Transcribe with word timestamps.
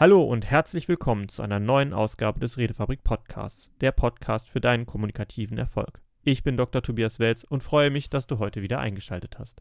Hallo 0.00 0.22
und 0.22 0.48
herzlich 0.48 0.86
willkommen 0.86 1.28
zu 1.28 1.42
einer 1.42 1.58
neuen 1.58 1.92
Ausgabe 1.92 2.38
des 2.38 2.56
Redefabrik 2.56 3.02
Podcasts, 3.02 3.68
der 3.80 3.90
Podcast 3.90 4.48
für 4.48 4.60
deinen 4.60 4.86
kommunikativen 4.86 5.58
Erfolg. 5.58 6.00
Ich 6.22 6.44
bin 6.44 6.56
Dr. 6.56 6.82
Tobias 6.82 7.18
Welz 7.18 7.42
und 7.42 7.64
freue 7.64 7.90
mich, 7.90 8.08
dass 8.08 8.28
du 8.28 8.38
heute 8.38 8.62
wieder 8.62 8.78
eingeschaltet 8.78 9.40
hast. 9.40 9.60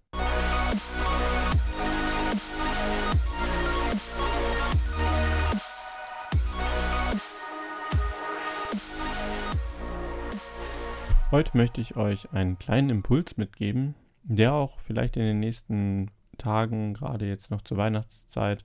Heute 11.31 11.57
möchte 11.57 11.81
ich 11.81 11.95
euch 11.95 12.31
einen 12.31 12.59
kleinen 12.59 12.91
Impuls 12.91 13.37
mitgeben, 13.37 13.95
der 14.21 14.53
auch 14.53 14.79
vielleicht 14.81 15.17
in 15.17 15.23
den 15.23 15.39
nächsten 15.39 16.11
Tagen, 16.37 16.93
gerade 16.93 17.25
jetzt 17.25 17.49
noch 17.49 17.63
zur 17.63 17.77
Weihnachtszeit, 17.77 18.63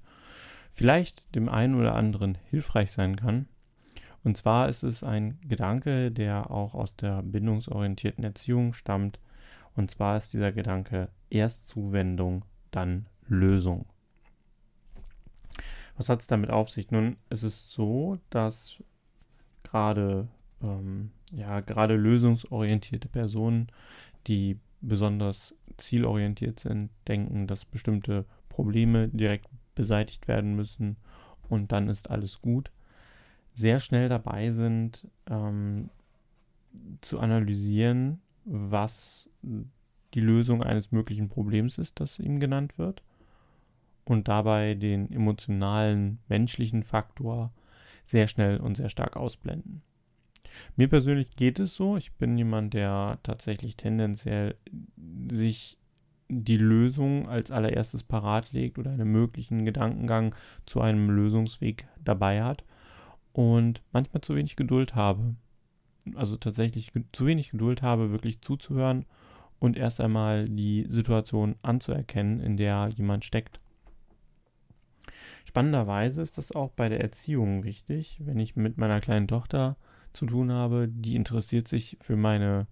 vielleicht 0.72 1.34
dem 1.34 1.48
einen 1.48 1.74
oder 1.74 1.94
anderen 1.94 2.36
hilfreich 2.50 2.90
sein 2.90 3.16
kann. 3.16 3.46
Und 4.24 4.36
zwar 4.36 4.68
ist 4.68 4.82
es 4.82 5.02
ein 5.02 5.38
Gedanke, 5.48 6.10
der 6.10 6.50
auch 6.50 6.74
aus 6.74 6.96
der 6.96 7.22
bindungsorientierten 7.22 8.24
Erziehung 8.24 8.72
stammt. 8.72 9.18
Und 9.74 9.90
zwar 9.90 10.16
ist 10.16 10.32
dieser 10.32 10.52
Gedanke 10.52 11.08
erst 11.28 11.68
Zuwendung, 11.68 12.44
dann 12.70 13.06
Lösung. 13.26 13.86
Was 15.96 16.08
hat 16.08 16.20
es 16.20 16.26
damit 16.26 16.50
auf 16.50 16.70
sich? 16.70 16.90
Nun, 16.90 17.16
es 17.28 17.42
ist 17.42 17.70
so, 17.70 18.18
dass 18.30 18.82
gerade 19.62 20.28
ähm, 20.62 21.10
ja, 21.32 21.60
gerade 21.60 21.96
lösungsorientierte 21.96 23.08
Personen, 23.08 23.68
die 24.26 24.58
besonders 24.80 25.54
zielorientiert 25.76 26.60
sind, 26.60 26.90
denken, 27.08 27.46
dass 27.46 27.64
bestimmte 27.64 28.24
Probleme 28.48 29.08
direkt 29.08 29.48
beseitigt 29.74 30.28
werden 30.28 30.54
müssen 30.54 30.96
und 31.48 31.72
dann 31.72 31.88
ist 31.88 32.10
alles 32.10 32.40
gut, 32.40 32.70
sehr 33.54 33.80
schnell 33.80 34.08
dabei 34.08 34.50
sind 34.50 35.06
ähm, 35.28 35.90
zu 37.00 37.20
analysieren, 37.20 38.20
was 38.44 39.28
die 40.14 40.20
Lösung 40.20 40.62
eines 40.62 40.92
möglichen 40.92 41.28
Problems 41.28 41.78
ist, 41.78 42.00
das 42.00 42.18
ihm 42.18 42.40
genannt 42.40 42.78
wird 42.78 43.02
und 44.04 44.28
dabei 44.28 44.74
den 44.74 45.10
emotionalen, 45.12 46.18
menschlichen 46.28 46.82
Faktor 46.82 47.52
sehr 48.04 48.26
schnell 48.26 48.58
und 48.58 48.76
sehr 48.76 48.88
stark 48.88 49.16
ausblenden. 49.16 49.82
Mir 50.76 50.88
persönlich 50.88 51.36
geht 51.36 51.58
es 51.58 51.74
so. 51.74 51.96
Ich 51.96 52.12
bin 52.12 52.36
jemand, 52.36 52.74
der 52.74 53.18
tatsächlich 53.22 53.76
tendenziell 53.76 54.56
sich 55.30 55.78
die 56.34 56.56
Lösung 56.56 57.28
als 57.28 57.50
allererstes 57.50 58.02
parat 58.02 58.52
legt 58.52 58.78
oder 58.78 58.90
einen 58.90 59.10
möglichen 59.10 59.64
Gedankengang 59.64 60.34
zu 60.64 60.80
einem 60.80 61.10
Lösungsweg 61.10 61.86
dabei 62.02 62.42
hat 62.42 62.64
und 63.32 63.82
manchmal 63.92 64.22
zu 64.22 64.34
wenig 64.34 64.56
Geduld 64.56 64.94
habe. 64.94 65.36
Also 66.14 66.36
tatsächlich 66.36 66.90
zu 67.12 67.26
wenig 67.26 67.50
Geduld 67.50 67.82
habe, 67.82 68.10
wirklich 68.10 68.40
zuzuhören 68.40 69.04
und 69.58 69.76
erst 69.76 70.00
einmal 70.00 70.48
die 70.48 70.86
Situation 70.88 71.54
anzuerkennen, 71.62 72.40
in 72.40 72.56
der 72.56 72.88
jemand 72.96 73.24
steckt. 73.24 73.60
Spannenderweise 75.44 76.22
ist 76.22 76.38
das 76.38 76.52
auch 76.52 76.70
bei 76.70 76.88
der 76.88 77.00
Erziehung 77.00 77.62
wichtig. 77.62 78.18
Wenn 78.24 78.38
ich 78.38 78.56
mit 78.56 78.78
meiner 78.78 79.00
kleinen 79.00 79.28
Tochter 79.28 79.76
zu 80.14 80.26
tun 80.26 80.50
habe, 80.50 80.88
die 80.88 81.14
interessiert 81.14 81.68
sich 81.68 81.98
für 82.00 82.16
meine 82.16 82.66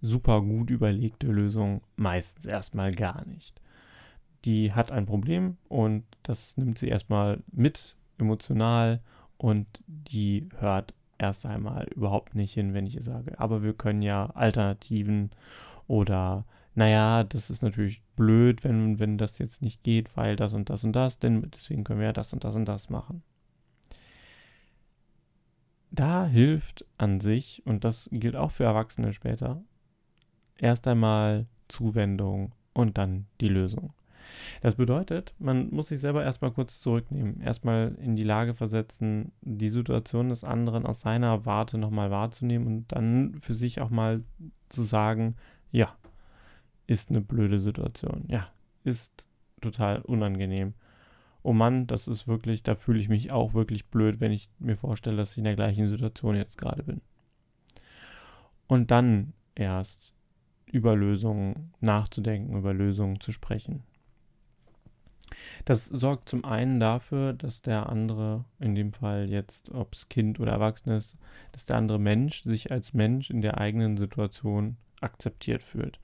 super 0.00 0.40
gut 0.42 0.70
überlegte 0.70 1.26
Lösung 1.26 1.82
meistens 1.96 2.46
erstmal 2.46 2.92
gar 2.92 3.24
nicht. 3.26 3.60
Die 4.44 4.72
hat 4.72 4.92
ein 4.92 5.06
Problem 5.06 5.56
und 5.68 6.04
das 6.22 6.56
nimmt 6.56 6.78
sie 6.78 6.88
erstmal 6.88 7.42
mit 7.52 7.96
emotional 8.18 9.00
und 9.36 9.66
die 9.86 10.48
hört 10.58 10.94
erst 11.18 11.46
einmal 11.46 11.86
überhaupt 11.94 12.34
nicht 12.34 12.54
hin, 12.54 12.74
wenn 12.74 12.86
ich 12.86 12.94
ihr 12.94 13.02
sage, 13.02 13.38
aber 13.40 13.62
wir 13.62 13.74
können 13.74 14.02
ja 14.02 14.26
Alternativen 14.30 15.30
oder 15.88 16.44
naja, 16.74 17.24
das 17.24 17.50
ist 17.50 17.62
natürlich 17.62 18.02
blöd, 18.14 18.62
wenn, 18.62 19.00
wenn 19.00 19.18
das 19.18 19.38
jetzt 19.38 19.62
nicht 19.62 19.82
geht, 19.82 20.16
weil 20.16 20.36
das 20.36 20.52
und 20.52 20.70
das 20.70 20.84
und 20.84 20.92
das, 20.92 21.18
denn 21.18 21.50
deswegen 21.52 21.82
können 21.82 21.98
wir 21.98 22.06
ja 22.06 22.12
das 22.12 22.32
und 22.32 22.44
das 22.44 22.54
und 22.54 22.66
das 22.66 22.88
machen. 22.88 23.24
Da 25.90 26.26
hilft 26.26 26.84
an 26.96 27.18
sich, 27.18 27.62
und 27.66 27.82
das 27.82 28.08
gilt 28.12 28.36
auch 28.36 28.52
für 28.52 28.62
Erwachsene 28.62 29.12
später, 29.12 29.60
erst 30.58 30.86
einmal 30.86 31.46
Zuwendung 31.68 32.52
und 32.72 32.98
dann 32.98 33.26
die 33.40 33.48
Lösung. 33.48 33.92
Das 34.60 34.74
bedeutet, 34.74 35.34
man 35.38 35.70
muss 35.70 35.88
sich 35.88 36.00
selber 36.00 36.22
erstmal 36.22 36.50
kurz 36.50 36.80
zurücknehmen, 36.80 37.40
erstmal 37.40 37.94
in 38.00 38.16
die 38.16 38.24
Lage 38.24 38.54
versetzen, 38.54 39.32
die 39.40 39.68
Situation 39.68 40.28
des 40.28 40.44
anderen 40.44 40.86
aus 40.86 41.00
seiner 41.00 41.46
Warte 41.46 41.78
nochmal 41.78 42.10
wahrzunehmen 42.10 42.66
und 42.66 42.92
dann 42.92 43.34
für 43.40 43.54
sich 43.54 43.80
auch 43.80 43.90
mal 43.90 44.22
zu 44.68 44.82
sagen, 44.82 45.36
ja, 45.70 45.96
ist 46.86 47.10
eine 47.10 47.20
blöde 47.20 47.58
Situation, 47.58 48.24
ja, 48.28 48.48
ist 48.84 49.26
total 49.60 50.02
unangenehm. 50.02 50.74
Oh 51.42 51.52
Mann, 51.52 51.86
das 51.86 52.08
ist 52.08 52.26
wirklich, 52.26 52.62
da 52.62 52.74
fühle 52.74 52.98
ich 52.98 53.08
mich 53.08 53.32
auch 53.32 53.54
wirklich 53.54 53.86
blöd, 53.86 54.20
wenn 54.20 54.32
ich 54.32 54.50
mir 54.58 54.76
vorstelle, 54.76 55.16
dass 55.16 55.32
ich 55.32 55.38
in 55.38 55.44
der 55.44 55.56
gleichen 55.56 55.88
Situation 55.88 56.36
jetzt 56.36 56.58
gerade 56.58 56.82
bin. 56.82 57.00
Und 58.66 58.90
dann 58.90 59.32
erst 59.54 60.14
über 60.72 60.96
Lösungen 60.96 61.72
nachzudenken, 61.80 62.56
über 62.56 62.74
Lösungen 62.74 63.20
zu 63.20 63.32
sprechen. 63.32 63.82
Das 65.64 65.86
sorgt 65.86 66.28
zum 66.28 66.44
einen 66.44 66.80
dafür, 66.80 67.32
dass 67.32 67.62
der 67.62 67.88
andere, 67.88 68.44
in 68.58 68.74
dem 68.74 68.92
Fall 68.92 69.28
jetzt, 69.28 69.70
ob 69.70 69.94
es 69.94 70.08
Kind 70.08 70.40
oder 70.40 70.52
Erwachsene 70.52 70.96
ist, 70.96 71.16
dass 71.52 71.66
der 71.66 71.76
andere 71.76 71.98
Mensch 71.98 72.42
sich 72.42 72.70
als 72.70 72.94
Mensch 72.94 73.30
in 73.30 73.42
der 73.42 73.58
eigenen 73.58 73.96
Situation 73.96 74.76
akzeptiert 75.00 75.62
fühlt. 75.62 76.00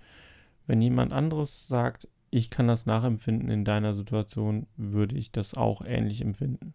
Wenn 0.67 0.81
jemand 0.81 1.13
anderes 1.13 1.69
sagt, 1.69 2.09
ich 2.31 2.51
kann 2.51 2.67
das 2.67 2.87
nachempfinden 2.87 3.51
in 3.51 3.65
deiner 3.65 3.95
Situation, 3.95 4.67
würde 4.77 5.17
ich 5.17 5.31
das 5.31 5.55
auch 5.55 5.83
ähnlich 5.85 6.21
empfinden. 6.21 6.75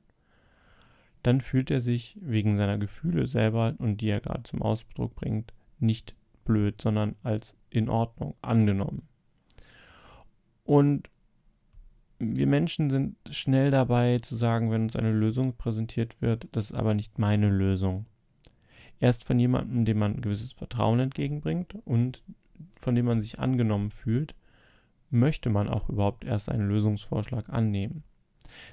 Dann 1.21 1.41
fühlt 1.41 1.69
er 1.69 1.81
sich 1.81 2.17
wegen 2.21 2.55
seiner 2.55 2.77
Gefühle 2.77 3.27
selber 3.27 3.75
und 3.77 3.99
die 3.99 4.09
er 4.09 4.21
gerade 4.21 4.43
zum 4.43 4.61
Ausdruck 4.61 5.15
bringt, 5.15 5.53
nicht 5.79 6.15
blöd, 6.45 6.81
sondern 6.81 7.15
als 7.23 7.55
in 7.69 7.89
Ordnung, 7.89 8.35
angenommen. 8.41 9.03
Und 10.63 11.09
wir 12.19 12.47
Menschen 12.47 12.89
sind 12.89 13.15
schnell 13.31 13.71
dabei 13.71 14.19
zu 14.19 14.35
sagen, 14.35 14.71
wenn 14.71 14.83
uns 14.83 14.95
eine 14.95 15.11
Lösung 15.11 15.55
präsentiert 15.55 16.21
wird, 16.21 16.47
das 16.51 16.71
ist 16.71 16.77
aber 16.77 16.93
nicht 16.93 17.17
meine 17.17 17.49
Lösung. 17.49 18.05
Erst 18.99 19.23
von 19.23 19.39
jemandem, 19.39 19.85
dem 19.85 19.99
man 19.99 20.15
ein 20.15 20.21
gewisses 20.21 20.51
Vertrauen 20.51 20.99
entgegenbringt 20.99 21.75
und 21.85 22.23
von 22.75 22.95
dem 22.95 23.05
man 23.05 23.21
sich 23.21 23.39
angenommen 23.39 23.91
fühlt, 23.91 24.35
möchte 25.09 25.49
man 25.49 25.69
auch 25.69 25.89
überhaupt 25.89 26.25
erst 26.25 26.49
einen 26.49 26.67
Lösungsvorschlag 26.67 27.49
annehmen. 27.49 28.03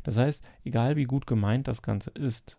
Das 0.02 0.16
heißt, 0.16 0.44
egal 0.64 0.96
wie 0.96 1.04
gut 1.04 1.26
gemeint 1.26 1.68
das 1.68 1.82
Ganze 1.82 2.10
ist, 2.10 2.56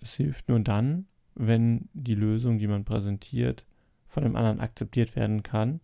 es 0.00 0.14
hilft 0.14 0.48
nur 0.48 0.60
dann, 0.60 1.06
wenn 1.34 1.88
die 1.94 2.14
Lösung, 2.14 2.58
die 2.58 2.66
man 2.66 2.84
präsentiert, 2.84 3.64
von 4.08 4.22
dem 4.22 4.36
anderen 4.36 4.60
akzeptiert 4.60 5.14
werden 5.16 5.42
kann 5.42 5.80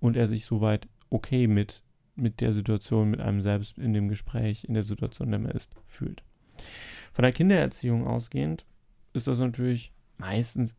und 0.00 0.16
er 0.16 0.26
sich 0.26 0.44
soweit 0.44 0.88
okay 1.10 1.46
mit, 1.46 1.82
mit 2.14 2.40
der 2.40 2.52
Situation, 2.52 3.10
mit 3.10 3.20
einem 3.20 3.40
selbst 3.40 3.78
in 3.78 3.92
dem 3.92 4.08
Gespräch, 4.08 4.64
in 4.64 4.74
der 4.74 4.82
Situation, 4.82 5.28
in 5.28 5.32
der 5.32 5.40
man 5.40 5.50
ist, 5.50 5.74
fühlt. 5.86 6.22
Von 7.12 7.22
der 7.22 7.32
Kindererziehung 7.32 8.06
ausgehend 8.06 8.66
ist 9.12 9.26
das 9.26 9.40
natürlich 9.40 9.92
meistens, 10.18 10.76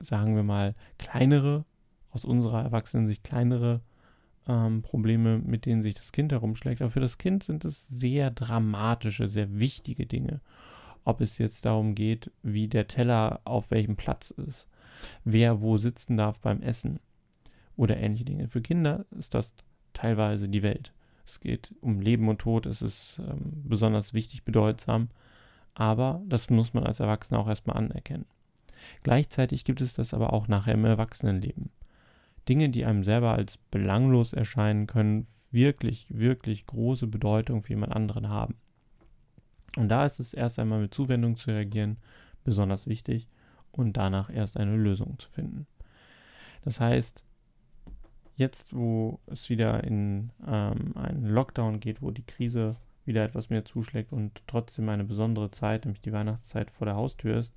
sagen 0.00 0.34
wir 0.34 0.42
mal, 0.42 0.74
kleinere, 0.98 1.64
aus 2.10 2.24
unserer 2.24 2.62
Erwachsenensicht 2.62 3.24
kleinere 3.24 3.82
ähm, 4.48 4.82
Probleme, 4.82 5.38
mit 5.38 5.66
denen 5.66 5.82
sich 5.82 5.94
das 5.94 6.12
Kind 6.12 6.32
herumschlägt. 6.32 6.80
Aber 6.80 6.90
für 6.90 7.00
das 7.00 7.18
Kind 7.18 7.44
sind 7.44 7.64
es 7.64 7.86
sehr 7.88 8.30
dramatische, 8.30 9.28
sehr 9.28 9.58
wichtige 9.58 10.06
Dinge. 10.06 10.40
Ob 11.04 11.20
es 11.20 11.38
jetzt 11.38 11.64
darum 11.64 11.94
geht, 11.94 12.30
wie 12.42 12.68
der 12.68 12.88
Teller 12.88 13.40
auf 13.44 13.70
welchem 13.70 13.96
Platz 13.96 14.30
ist, 14.30 14.68
wer 15.24 15.60
wo 15.60 15.76
sitzen 15.76 16.16
darf 16.16 16.40
beim 16.40 16.62
Essen 16.62 17.00
oder 17.76 17.96
ähnliche 17.96 18.24
Dinge. 18.24 18.48
Für 18.48 18.60
Kinder 18.60 19.04
ist 19.18 19.34
das 19.34 19.54
teilweise 19.92 20.48
die 20.48 20.62
Welt. 20.62 20.92
Es 21.24 21.40
geht 21.40 21.74
um 21.80 22.00
Leben 22.00 22.28
und 22.28 22.38
Tod, 22.38 22.66
es 22.66 22.82
ist 22.82 23.18
ähm, 23.18 23.62
besonders 23.64 24.14
wichtig, 24.14 24.44
bedeutsam, 24.44 25.08
aber 25.74 26.22
das 26.26 26.50
muss 26.50 26.72
man 26.72 26.84
als 26.84 27.00
Erwachsener 27.00 27.40
auch 27.40 27.48
erstmal 27.48 27.76
anerkennen. 27.76 28.26
Gleichzeitig 29.02 29.64
gibt 29.64 29.80
es 29.80 29.94
das 29.94 30.14
aber 30.14 30.32
auch 30.32 30.48
nachher 30.48 30.74
im 30.74 30.84
Erwachsenenleben. 30.84 31.70
Dinge, 32.48 32.68
die 32.68 32.84
einem 32.84 33.02
selber 33.02 33.32
als 33.32 33.56
belanglos 33.56 34.32
erscheinen, 34.32 34.86
können 34.86 35.26
wirklich, 35.50 36.06
wirklich 36.10 36.66
große 36.66 37.08
Bedeutung 37.08 37.62
für 37.62 37.70
jemand 37.70 37.92
anderen 37.92 38.28
haben. 38.28 38.54
Und 39.76 39.88
da 39.88 40.06
ist 40.06 40.20
es 40.20 40.32
erst 40.32 40.58
einmal 40.58 40.80
mit 40.80 40.94
Zuwendung 40.94 41.36
zu 41.36 41.50
reagieren 41.50 41.98
besonders 42.44 42.86
wichtig 42.86 43.26
und 43.76 43.96
danach 43.96 44.30
erst 44.30 44.56
eine 44.56 44.76
Lösung 44.76 45.18
zu 45.18 45.28
finden. 45.28 45.66
Das 46.64 46.80
heißt, 46.80 47.22
jetzt 48.36 48.74
wo 48.74 49.20
es 49.26 49.48
wieder 49.48 49.84
in 49.84 50.30
ähm, 50.46 50.96
einen 50.96 51.26
Lockdown 51.26 51.80
geht, 51.80 52.02
wo 52.02 52.10
die 52.10 52.26
Krise 52.26 52.76
wieder 53.04 53.24
etwas 53.24 53.50
mehr 53.50 53.64
zuschlägt 53.64 54.12
und 54.12 54.42
trotzdem 54.46 54.88
eine 54.88 55.04
besondere 55.04 55.50
Zeit, 55.50 55.84
nämlich 55.84 56.02
die 56.02 56.12
Weihnachtszeit 56.12 56.70
vor 56.70 56.86
der 56.86 56.96
Haustür 56.96 57.38
ist, 57.38 57.54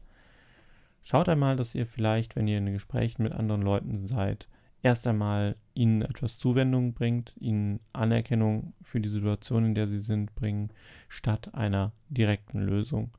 schaut 1.02 1.28
einmal, 1.28 1.56
dass 1.56 1.76
ihr 1.76 1.86
vielleicht, 1.86 2.36
wenn 2.36 2.48
ihr 2.48 2.60
in 2.60 2.68
Gesprächen 2.68 3.24
mit 3.24 3.34
anderen 3.34 3.62
Leuten 3.62 3.98
seid, 3.98 4.48
erst 4.82 5.08
einmal 5.08 5.56
ihnen 5.74 6.02
etwas 6.02 6.38
Zuwendung 6.38 6.94
bringt, 6.94 7.34
ihnen 7.40 7.80
Anerkennung 7.94 8.74
für 8.82 9.02
die 9.02 9.10
Situation, 9.10 9.66
in 9.66 9.76
der 9.76 9.88
sie 9.88 10.00
sind, 10.00 10.36
bringen, 10.36 10.70
statt 11.10 11.54
einer 11.54 11.92
direkten 12.10 12.60
Lösung. 12.60 13.12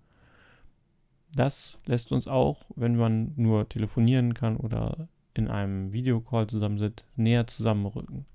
Das 1.35 1.79
lässt 1.87 2.13
uns 2.13 2.27
auch, 2.27 2.65
wenn 2.75 2.97
man 2.97 3.33
nur 3.37 3.69
telefonieren 3.69 4.35
kann 4.35 4.57
oder 4.57 5.09
in 5.35 5.49
einem 5.49 5.93
Videocall 5.93 6.47
zusammensitzt, 6.49 7.05
näher 7.17 7.47
zusammenrücken. 7.47 8.27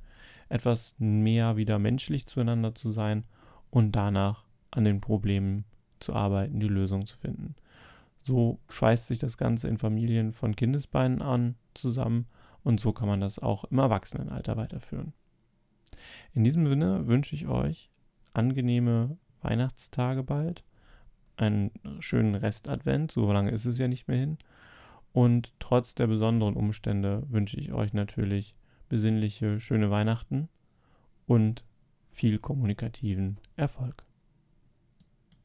Etwas 0.47 0.95
mehr 0.97 1.57
wieder 1.57 1.79
menschlich 1.79 2.27
zueinander 2.27 2.73
zu 2.75 2.89
sein 2.89 3.23
und 3.69 3.91
danach 3.93 4.45
an 4.71 4.85
den 4.85 5.01
Problemen 5.01 5.65
zu 5.99 6.13
arbeiten, 6.13 6.59
die 6.59 6.67
Lösung 6.67 7.05
zu 7.05 7.17
finden. 7.17 7.55
So 8.23 8.59
schweißt 8.69 9.07
sich 9.07 9.19
das 9.19 9.37
Ganze 9.37 9.67
in 9.67 9.77
Familien 9.77 10.33
von 10.33 10.55
Kindesbeinen 10.55 11.21
an 11.21 11.55
zusammen 11.73 12.27
und 12.63 12.79
so 12.79 12.93
kann 12.93 13.07
man 13.07 13.21
das 13.21 13.39
auch 13.39 13.65
im 13.65 13.77
Erwachsenenalter 13.77 14.57
weiterführen. 14.57 15.13
In 16.33 16.43
diesem 16.43 16.67
Sinne 16.67 17.07
wünsche 17.07 17.35
ich 17.35 17.47
euch 17.47 17.89
angenehme 18.33 19.17
Weihnachtstage 19.41 20.23
bald, 20.23 20.63
einen 21.37 21.71
schönen 21.99 22.35
Restadvent, 22.35 23.11
so 23.11 23.31
lange 23.31 23.51
ist 23.51 23.65
es 23.65 23.77
ja 23.77 23.87
nicht 23.87 24.07
mehr 24.07 24.17
hin. 24.17 24.37
Und 25.13 25.53
trotz 25.59 25.95
der 25.95 26.07
besonderen 26.07 26.55
Umstände 26.55 27.23
wünsche 27.29 27.57
ich 27.57 27.73
euch 27.73 27.93
natürlich 27.93 28.55
besinnliche, 28.89 29.59
schöne 29.59 29.89
Weihnachten 29.89 30.49
und 31.25 31.63
viel 32.11 32.39
kommunikativen 32.39 33.37
Erfolg. 33.55 34.03